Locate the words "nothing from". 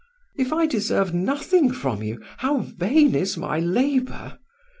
1.13-2.01